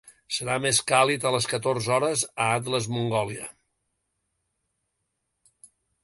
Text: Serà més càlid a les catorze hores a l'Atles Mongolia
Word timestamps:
Serà 0.35 0.53
més 0.61 0.77
càlid 0.91 1.25
a 1.25 1.33
les 1.35 1.47
catorze 1.51 1.91
hores 1.97 2.23
a 2.45 2.47
l'Atles 2.51 2.87
Mongolia 2.95 3.45